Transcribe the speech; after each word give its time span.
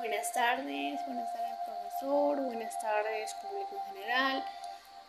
Buenas 0.00 0.32
tardes, 0.32 0.98
buenas 1.06 1.30
tardes 1.30 1.58
profesor, 1.66 2.40
buenas 2.40 2.80
tardes 2.80 3.34
público 3.34 3.76
en 3.76 3.94
general. 3.94 4.44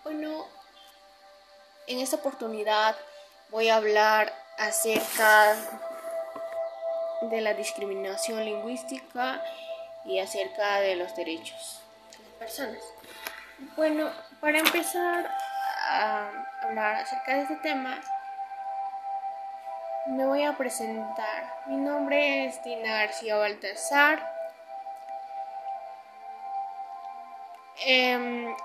Bueno, 0.03 0.45
en 1.87 1.99
esta 2.01 2.17
oportunidad 2.17 2.97
voy 3.51 3.69
a 3.69 3.77
hablar 3.77 4.33
acerca 4.57 5.55
de 7.21 7.39
la 7.39 7.53
discriminación 7.53 8.43
lingüística 8.43 9.41
y 10.03 10.19
acerca 10.19 10.81
de 10.81 10.97
los 10.97 11.15
derechos 11.15 11.81
de 12.11 12.25
las 12.25 12.33
personas. 12.33 12.83
Bueno, 13.77 14.11
para 14.41 14.59
empezar 14.59 15.31
a 15.87 16.31
hablar 16.63 16.95
acerca 16.97 17.35
de 17.35 17.41
este 17.43 17.55
tema, 17.57 17.97
me 20.07 20.25
voy 20.25 20.43
a 20.43 20.57
presentar. 20.57 21.61
Mi 21.67 21.77
nombre 21.77 22.47
es 22.47 22.61
Dina 22.61 23.03
García 23.03 23.37
Baltasar. 23.37 24.40
Em, 27.85 28.55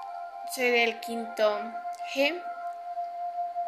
soy 0.54 0.70
del 0.70 1.00
quinto 1.00 1.60
G, 2.14 2.42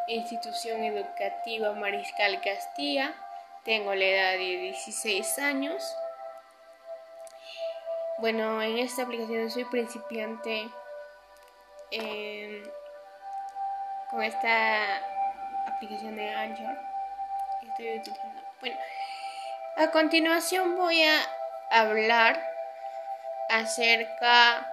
Institución 0.07 0.83
Educativa 0.83 1.73
Mariscal 1.73 2.41
Castilla. 2.41 3.13
Tengo 3.63 3.93
la 3.93 4.05
edad 4.05 4.31
de 4.33 4.57
16 4.57 5.39
años. 5.39 5.83
Bueno, 8.19 8.61
en 8.61 8.77
esta 8.79 9.03
aplicación 9.03 9.49
soy 9.49 9.65
principiante 9.65 10.69
em, 11.91 12.63
con 14.09 14.23
esta 14.23 14.97
aplicación 15.67 16.15
de 16.15 16.29
Anchor 16.29 16.89
bueno, 18.61 18.77
a 19.77 19.91
continuación 19.91 20.75
voy 20.75 21.01
a 21.03 21.21
hablar 21.69 22.41
acerca 23.49 24.67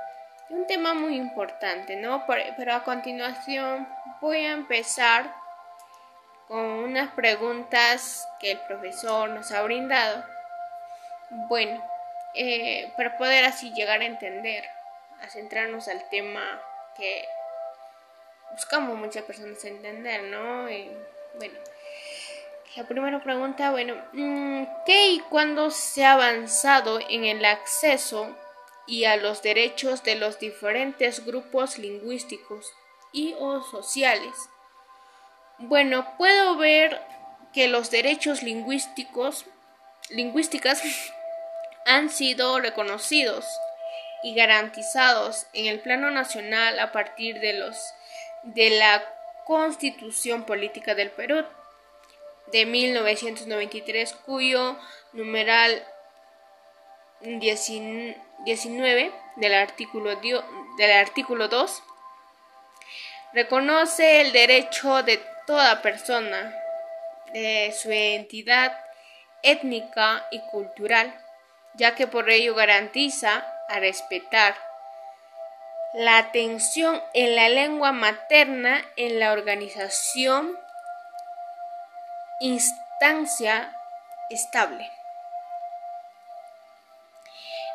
un 0.49 0.67
tema 0.67 0.95
muy 0.95 1.17
importante, 1.17 1.97
¿no? 1.97 2.25
Pero 2.27 2.75
a 2.75 2.85
continuación 2.85 3.89
voy 4.21 4.39
a 4.39 4.53
empezar 4.53 5.35
con 6.47 6.59
unas 6.59 7.11
preguntas 7.13 8.29
que 8.39 8.53
el 8.53 8.61
profesor 8.61 9.29
nos 9.31 9.51
ha 9.53 9.63
brindado. 9.63 10.25
Bueno, 11.49 11.83
eh, 12.35 12.93
para 12.97 13.19
poder 13.19 13.45
así 13.45 13.73
llegar 13.73 14.01
a 14.01 14.05
entender, 14.05 14.65
a 15.21 15.29
centrarnos 15.29 15.89
al 15.89 16.09
tema 16.09 16.63
que 16.97 17.25
buscamos 18.53 18.97
muchas 18.97 19.25
personas 19.25 19.65
entender, 19.65 20.23
¿no? 20.25 20.71
Y, 20.71 20.91
bueno, 21.35 21.59
la 22.77 22.85
primera 22.85 23.23
pregunta, 23.23 23.71
bueno, 23.73 23.97
mm, 24.13 24.65
¿qué 24.85 25.09
y 25.09 25.21
cuándo 25.21 25.71
se 25.71 26.05
ha 26.05 26.13
avanzado 26.13 27.01
en 27.09 27.25
el 27.25 27.45
acceso 27.45 28.37
y 28.87 29.05
a 29.05 29.17
los 29.17 29.43
derechos 29.43 30.03
de 30.03 30.15
los 30.15 30.39
diferentes 30.39 31.25
grupos 31.25 31.79
lingüísticos 31.79 32.73
y 33.13 33.35
o 33.39 33.63
sociales? 33.63 34.35
Bueno, 35.59 36.07
puedo 36.19 36.57
ver 36.57 37.01
que 37.53 37.69
los 37.69 37.91
derechos 37.91 38.43
lingüísticos 38.43 39.47
lingüísticas 40.11 40.83
han 41.87 42.11
sido 42.11 42.61
reconocidos 42.61 43.45
y 44.23 44.35
garantizados 44.35 45.47
en 45.53 45.67
el 45.67 45.81
plano 45.81 46.11
nacional 46.11 46.79
a 46.79 46.93
partir 46.93 47.41
de 47.41 47.55
los 47.55 47.77
de 48.43 48.71
la 48.71 49.05
Constitución 49.45 50.45
Política 50.45 50.95
del 50.95 51.11
Perú 51.11 51.45
de 52.53 52.67
1993, 52.67 54.15
cuyo 54.25 54.77
numeral 55.13 55.85
19 57.27 59.13
del 59.37 59.55
artículo, 59.55 60.15
del 60.17 60.93
artículo 60.93 61.49
2 61.49 61.83
reconoce 63.33 64.21
el 64.21 64.33
derecho 64.33 65.03
de 65.03 65.21
toda 65.47 65.83
persona 65.83 66.55
de 67.33 67.75
su 67.77 67.91
identidad 67.93 68.79
étnica 69.43 70.27
y 70.31 70.41
cultural, 70.51 71.15
ya 71.75 71.95
que 71.95 72.07
por 72.07 72.31
ello 72.31 72.55
garantiza 72.55 73.45
a 73.69 73.81
respetar 73.81 74.55
la 75.95 76.19
atención 76.19 77.03
en 77.13 77.35
la 77.35 77.49
lengua 77.49 77.93
materna 77.93 78.85
en 78.97 79.19
la 79.19 79.33
organización 79.33 80.57
instancia 82.41 83.77
estable. 84.31 84.91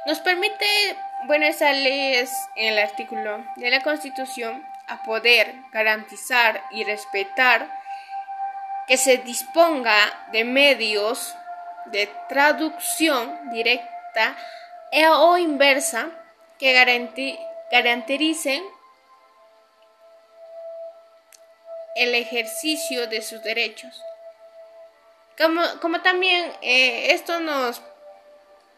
Nos 0.06 0.19
permite, 0.19 0.97
bueno, 1.25 1.45
esa 1.45 1.72
ley 1.73 2.16
es 2.16 2.31
en 2.56 2.73
el 2.73 2.79
artículo 2.79 3.45
de 3.56 3.69
la 3.69 3.81
Constitución 3.81 4.66
a 4.88 5.03
poder 5.03 5.53
garantizar 5.72 6.63
y 6.72 6.84
respetar 6.84 7.69
que 8.88 8.97
se 8.97 9.17
disponga 9.17 9.95
de 10.31 10.44
medios 10.44 11.35
de 11.85 12.09
traducción 12.28 13.51
directa 13.51 14.35
o 15.12 15.38
inversa 15.38 16.09
que 16.57 16.73
garanticen 17.72 18.63
el 21.95 22.16
ejercicio 22.16 23.07
de 23.07 23.22
sus 23.22 23.41
derechos. 23.44 24.01
Como, 25.38 26.01
también 26.01 26.51
eh, 26.62 27.13
esto 27.13 27.39
nos 27.39 27.81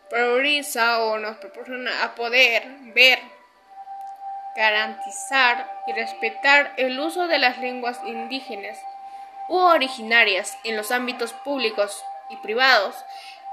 prioriza 0.09 0.99
o 1.03 1.17
nos 1.17 1.37
proporciona 1.37 2.03
a 2.03 2.15
poder 2.15 2.63
ver, 2.93 3.19
garantizar 4.55 5.69
y 5.87 5.93
respetar 5.93 6.73
el 6.77 6.99
uso 6.99 7.27
de 7.27 7.39
las 7.39 7.57
lenguas 7.57 7.99
indígenas 8.05 8.77
u 9.49 9.57
originarias 9.57 10.57
en 10.63 10.77
los 10.77 10.91
ámbitos 10.91 11.33
públicos 11.33 12.03
y 12.29 12.37
privados, 12.37 12.95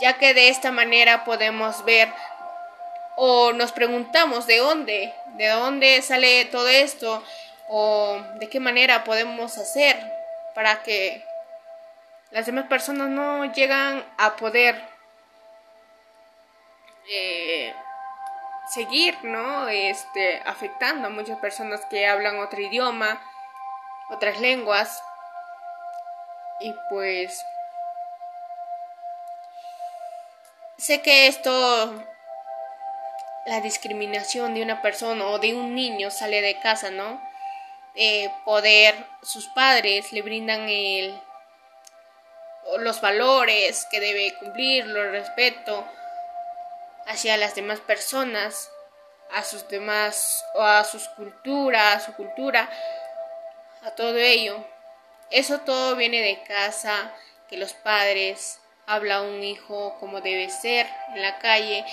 ya 0.00 0.18
que 0.18 0.34
de 0.34 0.48
esta 0.48 0.70
manera 0.70 1.24
podemos 1.24 1.84
ver 1.84 2.12
o 3.16 3.52
nos 3.52 3.72
preguntamos 3.72 4.46
de 4.46 4.58
dónde, 4.58 5.14
de 5.34 5.48
dónde 5.48 6.00
sale 6.02 6.46
todo 6.46 6.68
esto 6.68 7.22
o 7.68 8.18
de 8.36 8.48
qué 8.48 8.60
manera 8.60 9.04
podemos 9.04 9.58
hacer 9.58 9.96
para 10.54 10.82
que 10.82 11.24
las 12.30 12.46
demás 12.46 12.66
personas 12.66 13.08
no 13.08 13.52
llegan 13.52 14.04
a 14.16 14.36
poder 14.36 14.80
eh, 17.08 17.74
seguir, 18.68 19.16
¿no? 19.22 19.68
Este, 19.68 20.40
afectando 20.44 21.08
a 21.08 21.10
muchas 21.10 21.38
personas 21.38 21.84
que 21.86 22.06
hablan 22.06 22.38
otro 22.38 22.60
idioma, 22.60 23.20
otras 24.10 24.40
lenguas. 24.40 25.02
Y 26.60 26.74
pues 26.88 27.44
sé 30.78 31.02
que 31.02 31.26
esto 31.26 32.04
la 33.46 33.60
discriminación 33.60 34.54
de 34.54 34.62
una 34.62 34.82
persona 34.82 35.24
o 35.26 35.38
de 35.38 35.54
un 35.54 35.74
niño 35.74 36.10
sale 36.10 36.42
de 36.42 36.60
casa, 36.60 36.90
¿no? 36.90 37.20
Eh, 37.94 38.30
poder, 38.44 38.94
sus 39.22 39.48
padres 39.48 40.12
le 40.12 40.22
brindan 40.22 40.68
el 40.68 41.20
los 42.78 43.00
valores 43.00 43.86
que 43.90 43.98
debe 43.98 44.34
cumplir, 44.38 44.86
los 44.86 45.10
respeto 45.10 45.84
hacia 47.10 47.36
las 47.36 47.56
demás 47.56 47.80
personas, 47.80 48.70
a 49.32 49.42
sus 49.42 49.68
demás 49.68 50.44
o 50.54 50.62
a 50.62 50.84
sus 50.84 51.08
culturas, 51.08 51.96
a 51.96 52.00
su 52.00 52.14
cultura, 52.14 52.70
a 53.84 53.90
todo 53.92 54.16
ello. 54.16 54.64
Eso 55.30 55.60
todo 55.60 55.96
viene 55.96 56.22
de 56.22 56.42
casa, 56.44 57.12
que 57.48 57.56
los 57.56 57.72
padres 57.72 58.60
habla 58.86 59.16
a 59.16 59.22
un 59.22 59.42
hijo 59.42 59.96
como 59.98 60.20
debe 60.20 60.50
ser 60.50 60.86
en 61.14 61.22
la 61.22 61.38
calle, 61.38 61.84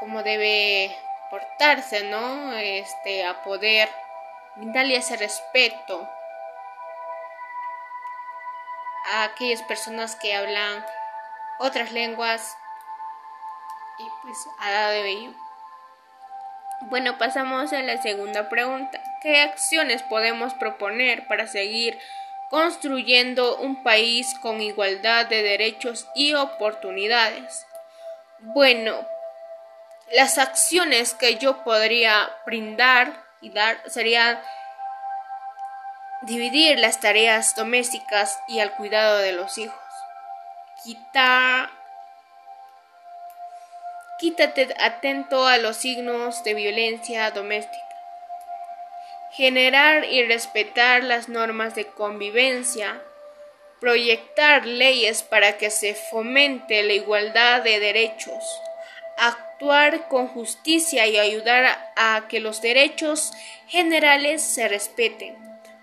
cómo 0.00 0.22
debe 0.22 0.94
portarse, 1.30 2.04
¿no? 2.04 2.54
Este, 2.54 3.26
a 3.26 3.42
poder 3.42 3.90
brindarle 4.56 4.96
ese 4.96 5.16
respeto 5.16 6.08
a 9.12 9.24
aquellas 9.24 9.62
personas 9.62 10.16
que 10.16 10.34
hablan 10.34 10.84
otras 11.58 11.92
lenguas 11.92 12.56
y 13.98 14.04
pues 14.22 14.38
a 14.60 14.70
dado 14.70 14.92
de 14.92 15.10
ello. 15.10 15.32
Bueno, 16.82 17.16
pasamos 17.16 17.72
a 17.72 17.82
la 17.82 18.00
segunda 18.02 18.48
pregunta. 18.48 19.00
¿Qué 19.22 19.40
acciones 19.40 20.02
podemos 20.02 20.52
proponer 20.54 21.26
para 21.28 21.46
seguir 21.46 21.98
construyendo 22.50 23.56
un 23.58 23.82
país 23.82 24.34
con 24.40 24.60
igualdad 24.60 25.26
de 25.26 25.42
derechos 25.42 26.08
y 26.14 26.34
oportunidades? 26.34 27.66
Bueno, 28.40 29.06
las 30.12 30.38
acciones 30.38 31.14
que 31.14 31.36
yo 31.36 31.62
podría 31.64 32.30
brindar 32.44 33.24
y 33.40 33.50
dar 33.50 33.78
serían 33.88 34.40
dividir 36.22 36.78
las 36.78 37.00
tareas 37.00 37.54
domésticas 37.54 38.40
y 38.48 38.60
al 38.60 38.72
cuidado 38.74 39.18
de 39.18 39.32
los 39.32 39.58
hijos, 39.58 39.78
quitar, 40.84 41.70
quítate 44.22 44.72
atento 44.78 45.48
a 45.48 45.58
los 45.58 45.78
signos 45.78 46.44
de 46.44 46.54
violencia 46.54 47.32
doméstica. 47.32 47.82
Generar 49.32 50.04
y 50.04 50.24
respetar 50.24 51.02
las 51.02 51.28
normas 51.28 51.74
de 51.74 51.86
convivencia. 51.88 53.02
Proyectar 53.80 54.64
leyes 54.64 55.24
para 55.24 55.58
que 55.58 55.70
se 55.70 55.96
fomente 55.96 56.84
la 56.84 56.92
igualdad 56.92 57.62
de 57.62 57.80
derechos. 57.80 58.44
Actuar 59.18 60.06
con 60.06 60.28
justicia 60.28 61.04
y 61.08 61.18
ayudar 61.18 61.92
a 61.96 62.28
que 62.28 62.38
los 62.38 62.62
derechos 62.62 63.32
generales 63.66 64.40
se 64.40 64.68
respeten. 64.68 65.36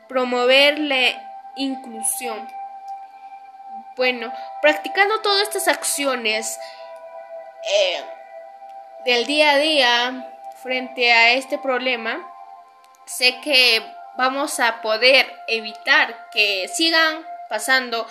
Promover 0.07 0.80
la 0.80 1.51
inclusión. 1.57 2.47
Bueno, 3.97 4.31
practicando 4.62 5.19
todas 5.19 5.50
estas 5.50 5.68
acciones 5.68 6.57
eh, 7.63 8.01
del 9.06 9.25
día 9.25 9.51
a 9.51 9.57
día 9.57 10.34
frente 10.62 11.12
a 11.12 11.34
este 11.34 11.57
problema, 11.57 12.30
sé 13.06 13.40
que 13.42 13.81
vamos 14.18 14.60
a 14.60 14.81
poder 14.81 15.34
evitar 15.48 16.30
que 16.31 16.68
sigan 16.68 17.25
pasando 17.50 18.06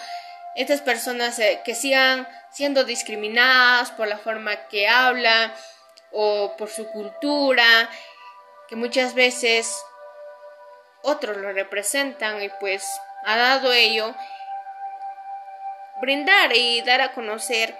estas 0.54 0.80
personas 0.80 1.38
eh, 1.38 1.60
que 1.64 1.74
sigan 1.74 2.26
siendo 2.50 2.84
discriminadas 2.84 3.90
por 3.92 4.08
la 4.08 4.18
forma 4.18 4.56
que 4.68 4.88
hablan 4.88 5.52
o 6.10 6.56
por 6.56 6.70
su 6.70 6.88
cultura, 6.88 7.88
que 8.68 8.76
muchas 8.76 9.14
veces 9.14 9.70
otros 11.02 11.36
lo 11.36 11.52
representan 11.52 12.42
y 12.42 12.48
pues 12.60 12.84
ha 13.24 13.36
dado 13.36 13.72
ello 13.72 14.14
brindar 16.00 16.56
y 16.56 16.80
dar 16.82 17.00
a 17.02 17.12
conocer 17.12 17.76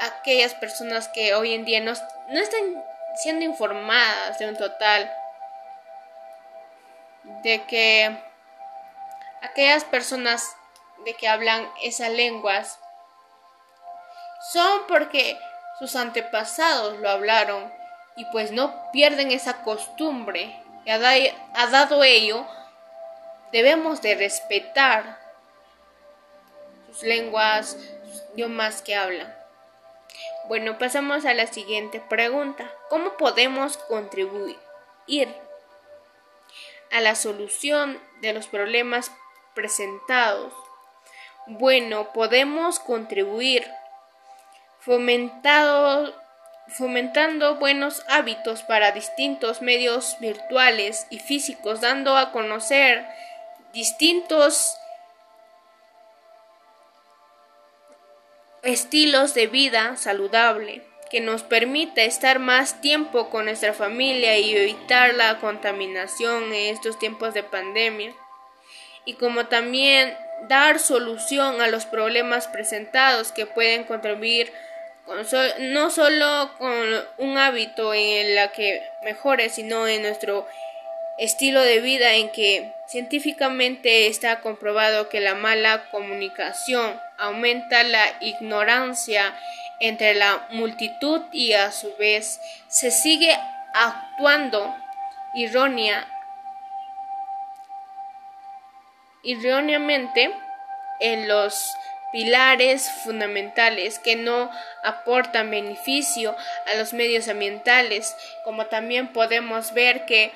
aquellas 0.00 0.54
personas 0.54 1.08
que 1.08 1.34
hoy 1.34 1.54
en 1.54 1.64
día 1.64 1.80
no, 1.80 1.92
no 2.28 2.40
están 2.40 2.82
siendo 3.16 3.44
informadas 3.44 4.38
de 4.38 4.48
un 4.48 4.56
total 4.56 5.12
de 7.42 7.62
que 7.64 8.18
aquellas 9.42 9.84
personas 9.84 10.56
de 11.04 11.14
que 11.14 11.28
hablan 11.28 11.68
esas 11.82 12.10
lenguas 12.10 12.78
son 14.52 14.86
porque 14.88 15.38
sus 15.78 15.96
antepasados 15.96 16.98
lo 16.98 17.10
hablaron 17.10 17.72
y 18.16 18.24
pues 18.26 18.52
no 18.52 18.90
pierden 18.92 19.30
esa 19.30 19.62
costumbre 19.62 20.62
y 20.84 20.90
ha, 20.90 21.66
dado 21.68 22.02
ello 22.02 22.46
debemos 23.52 24.00
de 24.02 24.14
respetar 24.14 25.18
lenguas, 27.02 27.76
idiomas 28.34 28.82
que 28.82 28.96
hablan. 28.96 29.39
Bueno, 30.48 30.78
pasamos 30.78 31.24
a 31.26 31.34
la 31.34 31.46
siguiente 31.46 32.00
pregunta. 32.00 32.70
¿Cómo 32.88 33.16
podemos 33.16 33.76
contribuir 33.76 34.58
a 36.90 37.00
la 37.00 37.14
solución 37.14 38.00
de 38.20 38.32
los 38.32 38.48
problemas 38.48 39.12
presentados? 39.54 40.52
Bueno, 41.46 42.12
podemos 42.12 42.80
contribuir 42.80 43.64
fomentando 44.80 46.14
buenos 47.56 48.04
hábitos 48.08 48.62
para 48.62 48.92
distintos 48.92 49.62
medios 49.62 50.16
virtuales 50.20 51.06
y 51.10 51.18
físicos, 51.18 51.80
dando 51.80 52.16
a 52.16 52.32
conocer 52.32 53.06
distintos 53.72 54.79
estilos 58.62 59.34
de 59.34 59.46
vida 59.46 59.96
saludable 59.96 60.82
que 61.10 61.20
nos 61.20 61.42
permita 61.42 62.02
estar 62.02 62.38
más 62.38 62.80
tiempo 62.80 63.30
con 63.30 63.46
nuestra 63.46 63.72
familia 63.72 64.38
y 64.38 64.56
evitar 64.56 65.14
la 65.14 65.38
contaminación 65.38 66.44
en 66.52 66.74
estos 66.74 66.98
tiempos 66.98 67.34
de 67.34 67.42
pandemia. 67.42 68.14
Y 69.04 69.14
como 69.14 69.46
también 69.46 70.16
dar 70.48 70.78
solución 70.78 71.60
a 71.60 71.66
los 71.66 71.84
problemas 71.84 72.46
presentados 72.46 73.32
que 73.32 73.46
pueden 73.46 73.84
contribuir 73.84 74.52
no 75.58 75.90
solo 75.90 76.50
con 76.58 77.04
un 77.18 77.38
hábito 77.38 77.92
en 77.92 78.36
la 78.36 78.52
que 78.52 78.80
mejore 79.02 79.48
sino 79.48 79.88
en 79.88 80.02
nuestro 80.02 80.46
estilo 81.18 81.60
de 81.62 81.80
vida 81.80 82.14
en 82.14 82.30
que 82.30 82.72
científicamente 82.88 84.06
está 84.06 84.40
comprobado 84.40 85.08
que 85.08 85.20
la 85.20 85.34
mala 85.34 85.90
comunicación 85.90 86.98
aumenta 87.20 87.82
la 87.82 88.04
ignorancia 88.20 89.34
entre 89.78 90.14
la 90.14 90.46
multitud 90.50 91.22
y 91.32 91.52
a 91.52 91.70
su 91.72 91.94
vez 91.96 92.40
se 92.68 92.90
sigue 92.90 93.36
actuando 93.74 94.74
erróneamente 99.22 100.34
en 101.00 101.28
los 101.28 101.76
pilares 102.12 102.90
fundamentales 103.04 103.98
que 103.98 104.16
no 104.16 104.50
aportan 104.82 105.50
beneficio 105.50 106.36
a 106.66 106.74
los 106.74 106.92
medios 106.92 107.28
ambientales, 107.28 108.16
como 108.44 108.66
también 108.66 109.12
podemos 109.12 109.72
ver 109.72 110.04
que 110.06 110.32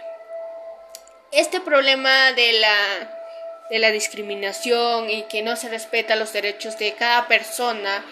este 1.32 1.60
problema 1.60 2.32
de 2.32 2.52
la, 2.60 3.23
de 3.70 3.78
la 3.78 3.90
discriminación 3.90 5.10
y 5.10 5.22
que 5.24 5.42
no 5.42 5.56
se 5.56 5.68
respeta 5.68 6.16
los 6.16 6.32
derechos 6.32 6.78
de 6.78 6.94
cada 6.94 7.28
persona 7.28 8.04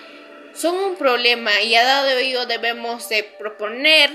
son 0.55 0.77
un 0.77 0.97
problema 0.97 1.61
y 1.61 1.75
a 1.75 1.85
dado 1.85 2.09
ello 2.11 2.47
debemos 2.47 3.09
de 3.09 3.25
proponer 3.25 4.11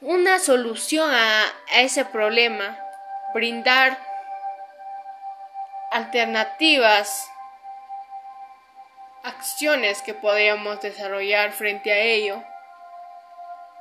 una 0.00 0.38
solución 0.38 1.10
a, 1.12 1.44
a 1.72 1.80
ese 1.80 2.04
problema, 2.04 2.78
brindar 3.34 3.98
alternativas, 5.90 7.30
acciones 9.24 10.02
que 10.02 10.14
podríamos 10.14 10.80
desarrollar 10.80 11.52
frente 11.52 11.92
a 11.92 11.98
ello, 11.98 12.42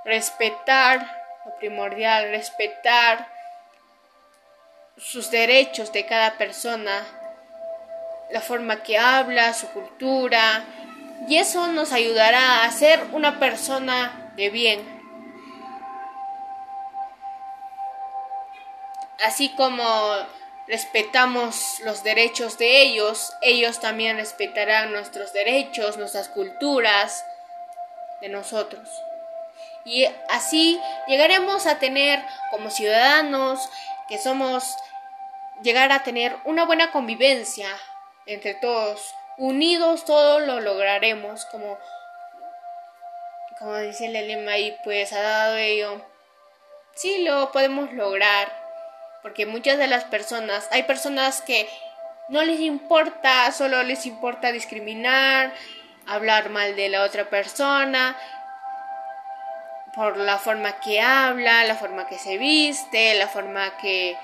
respetar 0.05 1.05
lo 1.45 1.55
primordial, 1.57 2.29
respetar 2.29 3.27
sus 4.97 5.31
derechos 5.31 5.91
de 5.91 6.05
cada 6.05 6.37
persona, 6.37 7.05
la 8.31 8.41
forma 8.41 8.83
que 8.83 8.97
habla, 8.97 9.53
su 9.53 9.67
cultura, 9.67 10.65
y 11.27 11.37
eso 11.37 11.67
nos 11.67 11.91
ayudará 11.93 12.63
a 12.63 12.71
ser 12.71 13.03
una 13.11 13.39
persona 13.39 14.31
de 14.35 14.49
bien. 14.49 14.97
Así 19.25 19.49
como 19.49 19.83
respetamos 20.67 21.79
los 21.85 22.03
derechos 22.03 22.57
de 22.57 22.81
ellos, 22.81 23.33
ellos 23.41 23.79
también 23.79 24.17
respetarán 24.17 24.91
nuestros 24.91 25.33
derechos, 25.33 25.97
nuestras 25.97 26.29
culturas 26.29 27.25
de 28.21 28.29
nosotros. 28.29 28.87
Y 29.85 30.05
así 30.29 30.79
llegaremos 31.07 31.65
a 31.65 31.79
tener 31.79 32.21
como 32.51 32.69
ciudadanos 32.69 33.69
que 34.07 34.17
somos 34.17 34.75
llegar 35.61 35.91
a 35.91 36.03
tener 36.03 36.35
una 36.43 36.65
buena 36.65 36.91
convivencia 36.91 37.67
entre 38.25 38.53
todos. 38.55 39.13
Unidos 39.37 40.05
todos 40.05 40.41
lo 40.43 40.59
lograremos, 40.59 41.45
como, 41.45 41.77
como 43.59 43.77
dice 43.77 44.05
el 44.05 44.13
lema 44.13 44.57
y 44.57 44.75
pues 44.83 45.13
ha 45.13 45.21
dado 45.21 45.55
ello. 45.57 46.01
Sí, 46.95 47.23
lo 47.23 47.51
podemos 47.51 47.93
lograr, 47.93 48.51
porque 49.21 49.45
muchas 49.45 49.77
de 49.77 49.87
las 49.87 50.03
personas, 50.05 50.67
hay 50.71 50.83
personas 50.83 51.41
que 51.41 51.69
no 52.29 52.43
les 52.43 52.59
importa, 52.59 53.51
solo 53.51 53.83
les 53.83 54.05
importa 54.05 54.51
discriminar, 54.51 55.53
hablar 56.07 56.49
mal 56.49 56.75
de 56.75 56.89
la 56.89 57.03
otra 57.03 57.29
persona, 57.29 58.17
por 59.93 60.17
la 60.17 60.37
forma 60.37 60.79
que 60.79 61.01
habla, 61.01 61.63
la 61.65 61.75
forma 61.75 62.07
que 62.07 62.17
se 62.17 62.37
viste, 62.37 63.15
la 63.15 63.27
forma 63.27 63.77
que 63.77 64.17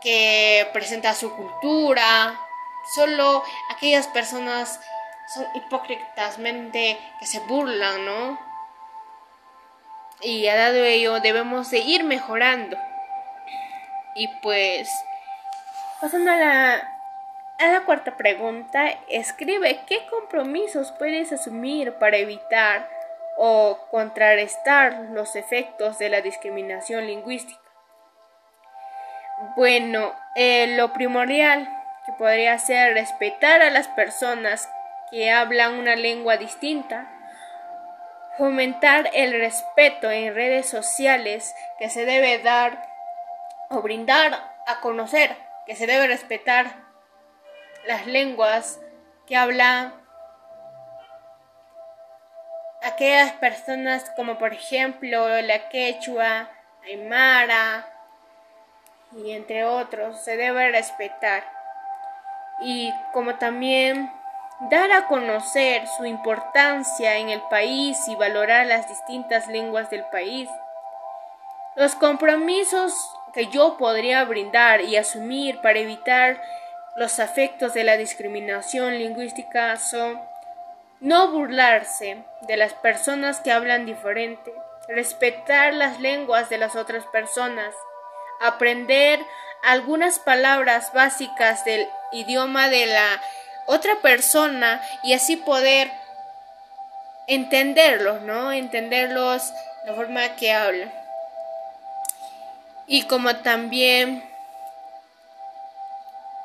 que 0.00 0.68
presenta 0.72 1.14
su 1.14 1.34
cultura. 1.34 2.38
Solo 2.94 3.44
aquellas 3.70 4.08
personas 4.08 4.80
son 5.34 5.46
hipócritamente 5.54 6.98
que 7.18 7.26
se 7.26 7.40
burlan, 7.40 8.04
¿no? 8.04 8.38
Y 10.22 10.46
a 10.48 10.56
dado 10.56 10.84
ello 10.84 11.20
debemos 11.20 11.70
de 11.70 11.78
ir 11.78 12.04
mejorando. 12.04 12.76
Y 14.14 14.28
pues, 14.42 14.90
pasando 16.00 16.30
a 16.30 16.36
la, 16.36 16.74
a 17.58 17.68
la 17.68 17.84
cuarta 17.84 18.16
pregunta, 18.16 18.98
escribe 19.08 19.80
qué 19.86 20.06
compromisos 20.10 20.92
puedes 20.92 21.32
asumir 21.32 21.94
para 21.94 22.18
evitar 22.18 22.88
o 23.38 23.78
contrarrestar 23.90 24.92
los 25.12 25.36
efectos 25.36 25.98
de 25.98 26.10
la 26.10 26.20
discriminación 26.20 27.06
lingüística. 27.06 27.69
Bueno, 29.56 30.14
eh, 30.34 30.66
lo 30.76 30.92
primordial 30.92 31.66
que 32.04 32.12
podría 32.12 32.58
ser 32.58 32.92
respetar 32.92 33.62
a 33.62 33.70
las 33.70 33.88
personas 33.88 34.68
que 35.10 35.30
hablan 35.30 35.78
una 35.78 35.96
lengua 35.96 36.36
distinta, 36.36 37.10
fomentar 38.36 39.08
el 39.14 39.32
respeto 39.32 40.10
en 40.10 40.34
redes 40.34 40.68
sociales 40.68 41.54
que 41.78 41.88
se 41.88 42.04
debe 42.04 42.38
dar 42.40 42.86
o 43.70 43.80
brindar 43.80 44.34
a 44.66 44.80
conocer, 44.80 45.34
que 45.64 45.74
se 45.74 45.86
debe 45.86 46.06
respetar 46.06 46.74
las 47.86 48.06
lenguas 48.06 48.78
que 49.26 49.36
hablan 49.36 49.94
aquellas 52.82 53.32
personas 53.32 54.10
como 54.16 54.36
por 54.36 54.52
ejemplo 54.52 55.40
la 55.40 55.70
quechua, 55.70 56.50
aymara 56.84 57.86
y 59.12 59.32
entre 59.32 59.64
otros, 59.64 60.20
se 60.20 60.36
debe 60.36 60.70
respetar. 60.70 61.44
Y 62.60 62.92
como 63.12 63.36
también 63.36 64.10
dar 64.68 64.92
a 64.92 65.06
conocer 65.06 65.86
su 65.96 66.04
importancia 66.04 67.16
en 67.16 67.30
el 67.30 67.40
país 67.42 67.98
y 68.08 68.16
valorar 68.16 68.66
las 68.66 68.88
distintas 68.88 69.48
lenguas 69.48 69.88
del 69.88 70.04
país. 70.06 70.48
Los 71.76 71.94
compromisos 71.94 72.92
que 73.32 73.46
yo 73.46 73.78
podría 73.78 74.24
brindar 74.24 74.82
y 74.82 74.96
asumir 74.96 75.60
para 75.62 75.78
evitar 75.78 76.42
los 76.96 77.20
afectos 77.20 77.72
de 77.72 77.84
la 77.84 77.96
discriminación 77.96 78.98
lingüística 78.98 79.76
son 79.76 80.20
no 81.00 81.30
burlarse 81.30 82.24
de 82.42 82.56
las 82.58 82.74
personas 82.74 83.40
que 83.40 83.52
hablan 83.52 83.86
diferente, 83.86 84.52
respetar 84.88 85.72
las 85.72 86.00
lenguas 86.00 86.50
de 86.50 86.58
las 86.58 86.76
otras 86.76 87.06
personas, 87.06 87.74
aprender 88.40 89.24
algunas 89.62 90.18
palabras 90.18 90.92
básicas 90.92 91.64
del 91.64 91.86
idioma 92.12 92.68
de 92.68 92.86
la 92.86 93.20
otra 93.66 93.96
persona 93.96 94.82
y 95.02 95.12
así 95.12 95.36
poder 95.36 95.92
entenderlos, 97.26 98.22
¿no? 98.22 98.52
Entenderlos 98.52 99.52
la 99.86 99.94
forma 99.94 100.36
que 100.36 100.52
hablan. 100.52 100.92
Y 102.86 103.02
como 103.02 103.36
también 103.36 104.28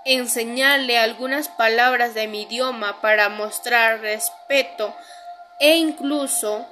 enseñarle 0.04 1.00
algunas 1.00 1.48
palabras 1.48 2.14
de 2.14 2.28
mi 2.28 2.44
idioma 2.44 3.02
para 3.02 3.30
mostrar 3.30 4.02
respeto 4.02 4.96
e 5.60 5.78
incluso 5.78 6.68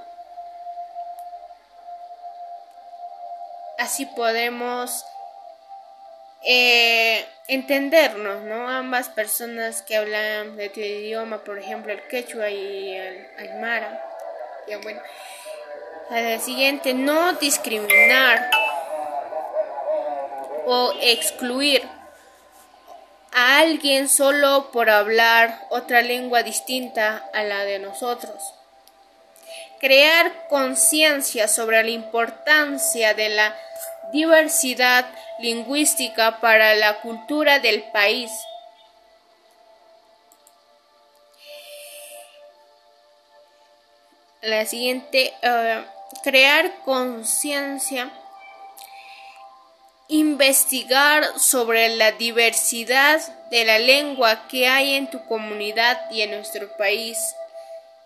así 3.79 4.05
podemos 4.05 5.03
eh, 6.45 7.25
entendernos, 7.47 8.43
¿no? 8.43 8.69
Ambas 8.69 9.09
personas 9.09 9.81
que 9.81 9.95
hablan 9.97 10.55
de 10.57 10.69
tu 10.69 10.79
idioma, 10.79 11.43
por 11.43 11.59
ejemplo, 11.59 11.93
el 11.93 12.01
quechua 12.07 12.49
y 12.49 12.95
el 12.95 13.27
aymara. 13.37 14.03
Ya 14.67 14.77
bueno. 14.79 15.01
El 16.11 16.39
siguiente, 16.41 16.93
no 16.93 17.33
discriminar 17.33 18.49
o 20.65 20.93
excluir 21.01 21.81
a 23.31 23.59
alguien 23.59 24.07
solo 24.09 24.69
por 24.71 24.89
hablar 24.89 25.65
otra 25.69 26.01
lengua 26.01 26.43
distinta 26.43 27.29
a 27.33 27.43
la 27.43 27.65
de 27.65 27.79
nosotros. 27.79 28.53
Crear 29.79 30.47
conciencia 30.49 31.47
sobre 31.47 31.83
la 31.83 31.89
importancia 31.89 33.13
de 33.13 33.29
la 33.29 33.55
diversidad 34.11 35.05
lingüística 35.39 36.39
para 36.39 36.75
la 36.75 37.01
cultura 37.01 37.59
del 37.59 37.83
país. 37.91 38.31
La 44.41 44.65
siguiente, 44.65 45.33
eh, 45.41 45.85
crear 46.21 46.75
conciencia, 46.83 48.11
investigar 50.09 51.39
sobre 51.39 51.89
la 51.89 52.11
diversidad 52.11 53.21
de 53.49 53.65
la 53.65 53.79
lengua 53.79 54.47
que 54.47 54.67
hay 54.67 54.95
en 54.95 55.09
tu 55.09 55.25
comunidad 55.25 56.11
y 56.11 56.21
en 56.21 56.31
nuestro 56.31 56.75
país. 56.77 57.17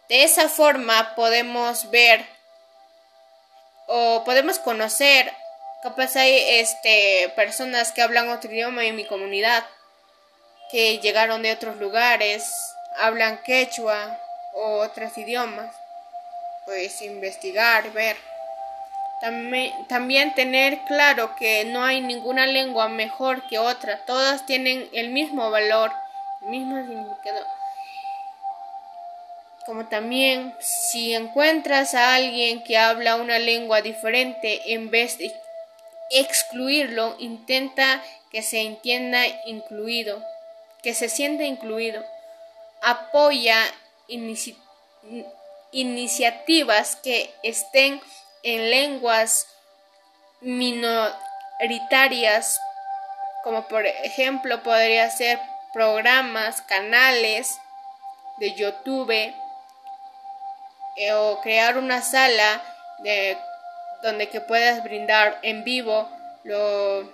De 0.10 0.24
esa 0.24 0.48
forma 0.48 1.16
podemos 1.16 1.90
ver 1.90 2.26
o 3.88 4.24
podemos 4.24 4.60
conocer 4.60 5.34
Capaz 5.84 6.16
hay 6.16 6.36
este, 6.60 7.32
personas 7.36 7.92
que 7.92 8.02
hablan 8.02 8.30
otro 8.30 8.52
idioma 8.52 8.84
en 8.86 8.96
mi 8.96 9.06
comunidad, 9.06 9.64
que 10.72 10.98
llegaron 10.98 11.44
de 11.44 11.52
otros 11.52 11.78
lugares, 11.78 12.52
hablan 12.98 13.44
quechua 13.44 14.20
o 14.54 14.80
otros 14.80 15.16
idiomas. 15.18 15.76
Pues 16.66 17.02
investigar, 17.04 17.92
ver. 17.94 18.18
También, 19.22 19.88
también 19.88 20.34
tener 20.34 20.80
claro 20.88 21.36
que 21.36 21.66
no 21.66 21.84
hay 21.84 22.02
ninguna 22.02 22.48
lengua 22.48 22.88
mejor 22.88 23.48
que 23.48 23.60
otra, 23.60 24.04
todas 24.06 24.46
tienen 24.46 24.90
el 24.94 25.10
mismo 25.10 25.50
valor, 25.52 25.92
el 26.42 26.50
mismo 26.50 26.76
significado. 26.86 27.46
Como 29.66 29.86
también 29.88 30.56
si 30.60 31.14
encuentras 31.14 31.94
a 31.94 32.16
alguien 32.16 32.64
que 32.64 32.78
habla 32.78 33.16
una 33.16 33.38
lengua 33.38 33.82
diferente 33.82 34.74
en 34.74 34.90
vez 34.90 35.18
de 35.18 35.34
excluirlo, 36.12 37.16
intenta 37.20 38.04
que 38.32 38.42
se 38.42 38.62
entienda 38.62 39.26
incluido, 39.46 40.24
que 40.82 40.94
se 40.94 41.10
sienta 41.10 41.44
incluido. 41.44 42.04
Apoya 42.82 43.58
iniciativas 45.72 46.96
que 46.98 47.34
estén 47.44 48.02
en 48.44 48.70
lenguas 48.70 49.48
minoritarias, 50.42 52.60
como 53.44 53.68
por 53.68 53.86
ejemplo 53.86 54.64
podría 54.64 55.10
ser 55.10 55.40
programas, 55.74 56.62
canales 56.62 57.60
de 58.38 58.54
YouTube 58.54 59.34
eh, 60.96 61.14
o 61.14 61.42
crear 61.42 61.78
una 61.78 62.02
sala 62.02 62.62
de 63.00 63.38
donde 64.04 64.30
que 64.30 64.42
puedas 64.42 64.84
brindar 64.84 65.40
en 65.42 65.64
vivo 65.64 66.10
los 66.44 67.10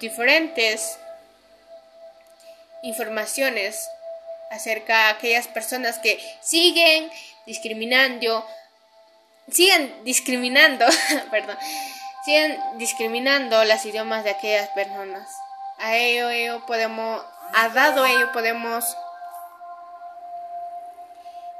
diferentes 0.00 0.98
informaciones 2.82 3.88
acerca 4.50 5.04
de 5.04 5.10
aquellas 5.10 5.48
personas 5.48 5.98
que 5.98 6.20
siguen 6.40 7.10
discriminando, 7.46 8.46
siguen 9.50 10.04
discriminando, 10.04 10.86
perdón, 11.30 11.56
siguen 12.24 12.58
discriminando 12.78 13.64
los 13.64 13.84
idiomas 13.84 14.24
de 14.24 14.30
aquellas 14.30 14.68
personas. 14.70 15.28
A 15.78 15.96
ello, 15.96 16.30
ello 16.30 16.64
podemos, 16.66 17.24
a 17.54 17.68
dado 17.68 18.06
ello 18.06 18.32
podemos 18.32 18.96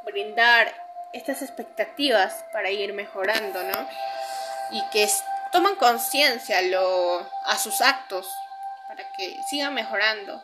brindar 0.05 0.73
estas 1.13 1.43
expectativas 1.43 2.45
para 2.53 2.71
ir 2.71 2.93
mejorando, 2.93 3.63
¿no? 3.63 3.89
Y 4.71 4.83
que 4.91 5.09
toman 5.53 5.77
conciencia 5.77 6.59
a 7.45 7.59
sus 7.59 7.81
actos 7.81 8.27
para 8.89 9.05
que 9.13 9.37
sigan 9.49 9.75
mejorando. 9.75 10.43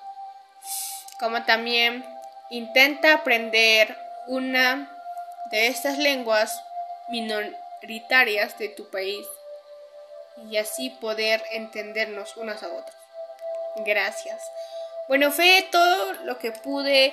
Como 1.19 1.43
también 1.45 2.05
intenta 2.51 3.15
aprender 3.15 3.97
una 4.27 4.91
de 5.51 5.69
estas 5.69 5.99
lenguas 5.99 6.63
minoritarias 7.09 8.57
de 8.59 8.69
tu 8.69 8.91
país 8.91 9.27
y 10.51 10.57
así 10.57 10.91
poder 10.91 11.43
entendernos 11.53 12.37
unas 12.37 12.63
a 12.63 12.69
otras. 12.69 12.97
Gracias. 13.77 14.43
Bueno, 15.09 15.31
fue 15.31 15.69
todo 15.71 16.13
lo 16.25 16.39
que 16.39 16.53
pude 16.53 17.13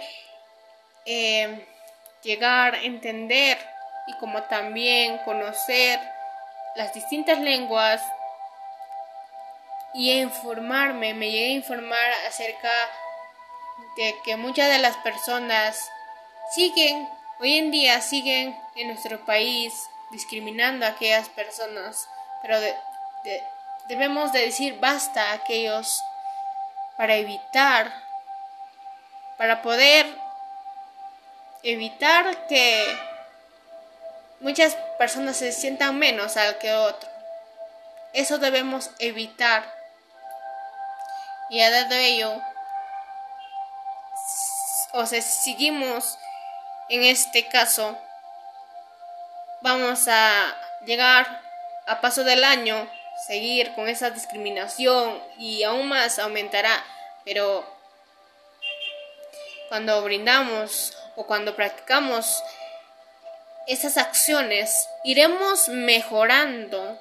eh, 1.06 1.66
llegar 2.22 2.76
a 2.76 2.84
entender 2.84 3.58
y 4.08 4.18
como 4.20 4.44
también 4.44 5.18
conocer 5.20 6.00
las 6.80 6.94
distintas 6.94 7.38
lenguas 7.40 8.02
y 9.94 10.14
informarme, 10.14 11.14
me 11.14 11.30
llegué 11.30 11.48
a 11.48 11.56
informar 11.58 12.12
acerca 12.26 12.72
de 13.98 14.16
que 14.24 14.38
muchas 14.38 14.70
de 14.70 14.78
las 14.78 14.96
personas 14.98 15.92
siguen, 16.56 17.10
hoy 17.42 17.58
en 17.58 17.72
día 17.72 18.00
siguen 18.00 18.58
en 18.78 18.88
nuestro 18.88 19.26
país 19.26 19.74
discriminando 20.12 20.86
a 20.86 20.90
aquellas 20.92 21.28
personas, 21.28 22.08
pero 22.42 22.58
debemos 23.90 24.32
de 24.32 24.46
decir 24.46 24.80
basta 24.80 25.32
a 25.32 25.34
aquellos 25.34 26.02
para 26.96 27.16
evitar, 27.16 27.92
para 29.38 29.62
poder 29.62 30.06
evitar 31.62 32.48
que 32.48 33.09
muchas 34.40 34.76
personas 34.98 35.38
se 35.38 35.52
sientan 35.52 35.98
menos 35.98 36.38
al 36.38 36.58
que 36.58 36.74
otro. 36.74 37.10
Eso 38.14 38.38
debemos 38.38 38.90
evitar. 39.00 39.64
Y 41.50 41.62
a 41.62 41.72
de 41.86 42.06
ello, 42.08 42.42
o 44.94 45.06
sea, 45.06 45.22
seguimos 45.22 46.18
en 46.90 47.04
este 47.04 47.48
caso 47.48 47.98
vamos 49.62 50.08
a 50.08 50.56
llegar 50.86 51.42
a 51.86 52.02
paso 52.02 52.24
del 52.24 52.44
año, 52.44 52.88
seguir 53.28 53.74
con 53.74 53.88
esa 53.88 54.10
discriminación 54.10 55.22
y 55.38 55.64
aún 55.64 55.88
más 55.88 56.20
aumentará, 56.20 56.84
pero 57.26 57.66
cuando 59.70 60.02
brindamos 60.02 60.98
o 61.16 61.26
cuando 61.26 61.56
practicamos 61.56 62.44
esas 63.70 63.98
acciones, 63.98 64.90
iremos 65.04 65.70
mejorando 65.70 67.00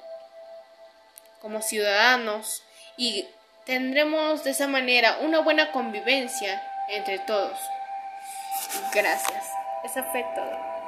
como 1.41 1.61
ciudadanos 1.61 2.63
y 2.95 3.27
tendremos 3.65 4.43
de 4.43 4.51
esa 4.51 4.67
manera 4.67 5.17
una 5.21 5.39
buena 5.39 5.71
convivencia 5.71 6.61
entre 6.89 7.19
todos. 7.19 7.59
Gracias. 8.93 9.45
Eso 9.83 10.03
fue 10.11 10.23
todo. 10.35 10.78